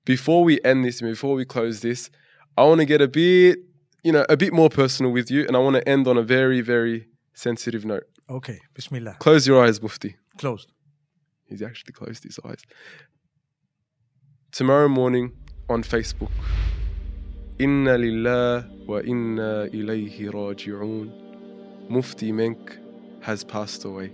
[0.04, 2.10] Before we end this and before we close this,
[2.56, 3.58] I want to get a bit,
[4.03, 5.45] you know, a bit more personal with you.
[5.47, 8.03] And I want to end on a very, very sensitive note.
[8.29, 9.15] Okay, Bismillah.
[9.19, 10.15] Close your eyes, Mufti.
[10.37, 10.71] Closed.
[11.45, 12.61] He's actually closed his eyes.
[14.51, 15.33] Tomorrow morning
[15.69, 16.31] on Facebook.
[17.59, 21.11] Inna lillah wa inna ilayhi raji'un.
[21.89, 22.77] Mufti Menk
[23.21, 24.11] has passed away.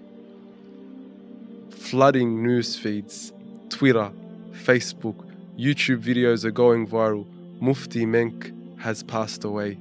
[1.70, 3.32] Flooding news feeds,
[3.70, 4.12] Twitter,
[4.52, 5.16] Facebook,
[5.58, 7.26] YouTube videos are going viral.
[7.60, 9.80] Mufti Menk has passed away.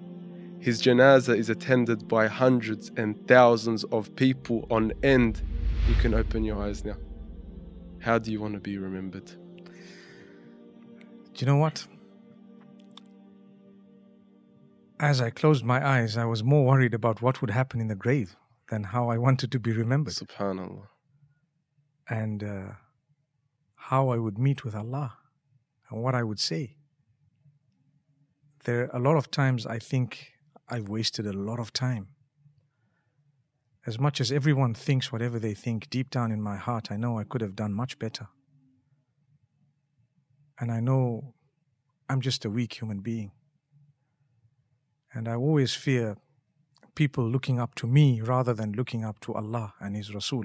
[0.61, 5.43] His janaza is attended by hundreds and thousands of people on end.
[5.89, 6.97] You can open your eyes now.
[8.01, 9.27] How do you want to be remembered?
[9.27, 9.35] Do
[11.37, 11.87] you know what?
[15.01, 17.95] As I closed my eyes, I was more worried about what would happen in the
[17.95, 18.35] grave
[18.69, 20.89] than how I wanted to be remembered Subhanallah.
[22.11, 22.71] and uh,
[23.77, 25.15] how I would meet with Allah
[25.89, 26.75] and what I would say.
[28.69, 30.33] There a lot of times I think
[30.69, 32.09] I've wasted a lot of time.
[33.87, 37.19] As much as everyone thinks whatever they think, deep down in my heart, I know
[37.19, 38.29] I could have done much better.
[40.61, 41.33] And I know
[42.11, 43.31] I'm just a weak human being.
[45.15, 46.19] And I always fear
[46.95, 50.45] people looking up to me rather than looking up to Allah and His Rasul.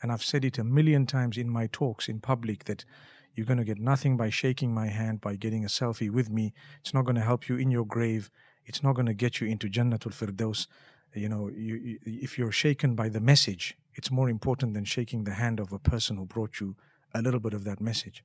[0.00, 2.86] And I've said it a million times in my talks in public that
[3.34, 6.52] you're going to get nothing by shaking my hand, by getting a selfie with me.
[6.80, 8.30] It's not going to help you in your grave.
[8.64, 10.66] It's not going to get you into Jannatul Firdaus.
[11.14, 15.24] You know, you, you, if you're shaken by the message, it's more important than shaking
[15.24, 16.76] the hand of a person who brought you
[17.12, 18.24] a little bit of that message.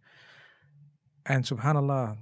[1.26, 2.18] And subhanAllah,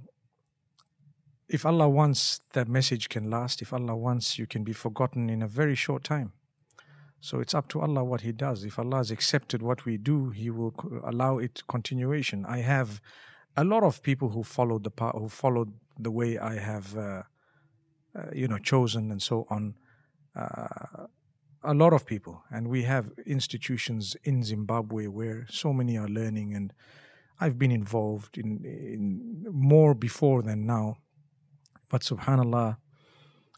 [1.48, 3.62] if Allah wants, that message can last.
[3.62, 6.32] If Allah wants, you can be forgotten in a very short time.
[7.20, 8.64] So it's up to Allah what He does.
[8.64, 12.44] If Allah has accepted what we do, He will allow it continuation.
[12.46, 13.00] I have
[13.56, 17.22] a lot of people who followed the who followed the way I have, uh,
[18.16, 19.74] uh, you know, chosen and so on.
[20.36, 21.06] Uh,
[21.64, 26.54] a lot of people, and we have institutions in Zimbabwe where so many are learning,
[26.54, 26.72] and
[27.40, 30.98] I've been involved in, in more before than now.
[31.88, 32.76] But Subhanallah,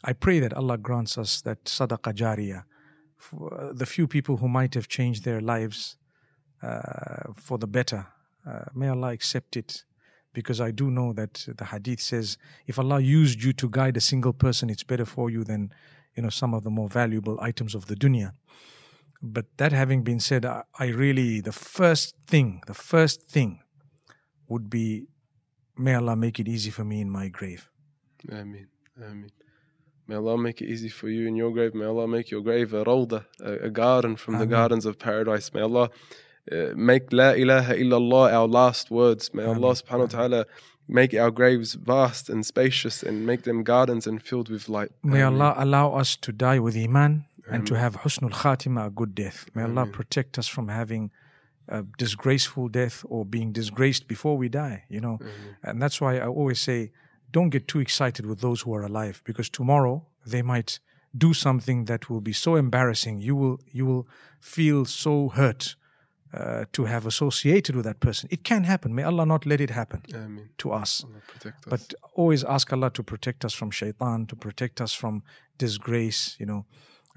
[0.02, 2.64] I pray that Allah grants us that sadaqah jariyah
[3.72, 5.96] the few people who might have changed their lives
[6.62, 8.06] uh, for the better.
[8.46, 9.84] Uh, may Allah accept it
[10.32, 14.00] because I do know that the hadith says if Allah used you to guide a
[14.00, 15.72] single person, it's better for you than
[16.16, 18.32] you know, some of the more valuable items of the dunya.
[19.22, 23.60] But that having been said, I, I really, the first thing, the first thing
[24.48, 25.06] would be,
[25.76, 27.68] may Allah make it easy for me in my grave.
[28.30, 28.68] Ameen.
[28.96, 29.30] Ameen.
[30.10, 31.72] May Allah make it easy for you in your grave.
[31.72, 35.54] May Allah make your grave a rawda, a, a garden from the gardens of paradise.
[35.54, 35.88] May Allah
[36.50, 39.32] uh, make La ilaha illallah our last words.
[39.32, 39.74] May Allah Ameen.
[39.80, 40.46] subhanahu wa ta'ala
[40.88, 44.90] make our graves vast and spacious and make them gardens and filled with light.
[45.04, 45.40] May Ameen.
[45.40, 49.48] Allah allow us to die with Iman and to have husnul khatima, a good death.
[49.54, 51.12] May Allah protect us from having
[51.68, 55.20] a disgraceful death or being disgraced before we die, you know.
[55.62, 56.90] And that's why I always say,
[57.32, 60.80] don't get too excited with those who are alive because tomorrow they might
[61.16, 63.18] do something that will be so embarrassing.
[63.18, 64.08] You will you will
[64.40, 65.76] feel so hurt
[66.32, 68.28] uh, to have associated with that person.
[68.30, 68.94] It can happen.
[68.94, 70.50] May Allah not let it happen Ameen.
[70.58, 71.04] to us.
[71.04, 71.52] Us.
[71.66, 75.22] But always ask Allah to protect us from shaitan, to protect us from
[75.58, 76.36] disgrace.
[76.38, 76.66] You know,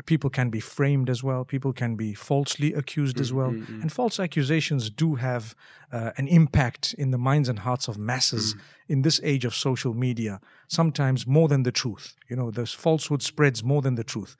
[0.05, 1.45] people can be framed as well.
[1.45, 3.49] People can be falsely accused as well.
[3.81, 5.55] And false accusations do have
[5.91, 8.55] uh, an impact in the minds and hearts of masses
[8.87, 12.15] in this age of social media, sometimes more than the truth.
[12.29, 14.35] You know, this falsehood spreads more than the truth.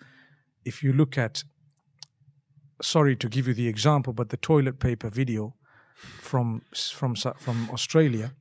[0.66, 1.44] If you look at,
[2.82, 5.56] sorry to give you the example, but the toilet paper video
[6.20, 8.34] from from from Australia,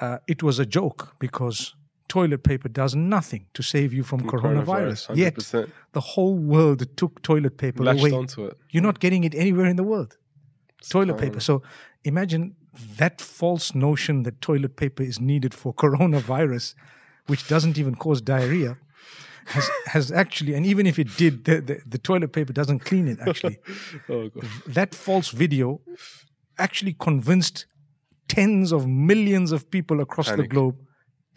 [0.00, 1.74] uh, it was a joke because
[2.08, 5.16] toilet paper does nothing to save you from, coronavirus.
[5.16, 5.70] Yet 100%.
[5.92, 8.12] the whole world took toilet paper latched away.
[8.12, 8.56] onto it.
[8.70, 10.16] You're not getting it anywhere in the world.
[10.88, 11.40] Toilet paper.
[11.40, 11.62] So
[12.04, 12.54] imagine
[12.96, 16.74] that false notion that toilet paper is needed for coronavirus,
[17.26, 18.78] which doesn't even cause diarrhea,
[19.46, 23.08] has has actually, and even if it did, the, the, the toilet paper doesn't clean
[23.08, 23.18] it.
[23.20, 23.58] Actually,
[24.08, 24.44] Oh, God.
[24.66, 25.80] that false video
[26.58, 27.66] actually convinced
[28.28, 30.76] tens of millions of people across the globe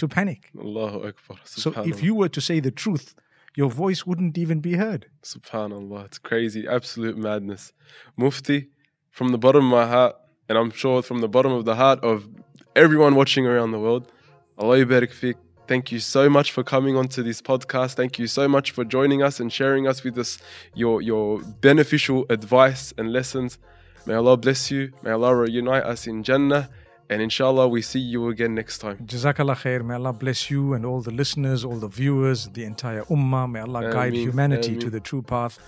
[0.02, 0.50] to panic.
[0.60, 1.38] Allahu Akbar.
[1.46, 3.08] So if you were to say the truth,
[3.56, 5.06] your voice wouldn't even be heard.
[5.24, 7.72] Subhanallah, it's crazy, absolute madness.
[8.18, 8.70] Mufti,
[9.12, 10.16] from the bottom of my heart,
[10.50, 12.28] and I'm sure from the bottom of the heart of
[12.76, 14.12] everyone watching around the world,
[14.58, 15.38] Allah barik fik.
[15.68, 17.94] Thank you so much for coming onto this podcast.
[17.94, 20.40] Thank you so much for joining us and sharing us with us
[20.74, 23.60] your your beneficial advice and lessons.
[24.08, 24.92] May Allah bless you.
[25.04, 26.70] May Allah reunite us in Jannah.
[27.12, 28.98] And inshallah, we see you again next time.
[29.06, 29.84] Jazakallah khair.
[29.84, 33.52] May Allah bless you and all the listeners, all the viewers, the entire ummah.
[33.52, 34.28] May Allah guide Ameen.
[34.30, 35.60] humanity to the true path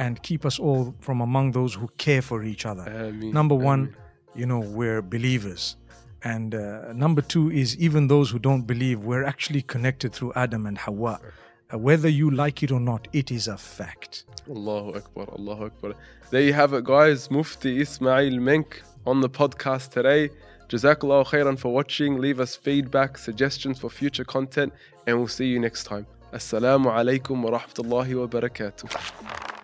[0.00, 2.82] and keep us all from among those who care for each other.
[2.82, 3.32] Ameen.
[3.32, 3.94] Number one,
[4.34, 5.76] you know, we're believers.
[6.24, 10.66] And uh, number two is even those who don't believe, we're actually connected through Adam
[10.66, 11.20] and Hawa.
[11.72, 14.24] Uh, whether you like it or not, it is a fact.
[14.50, 15.94] Allahu Akbar, Allahu Akbar.
[16.30, 17.30] There you have it, guys.
[17.30, 20.30] Mufti Ismail Menk on the podcast today.
[20.68, 22.18] Jazakallah khairan for watching.
[22.18, 24.72] Leave us feedback, suggestions for future content,
[25.06, 26.06] and we'll see you next time.
[26.32, 29.57] Assalamu alaikum wa rahmatullahi wa barakatuh.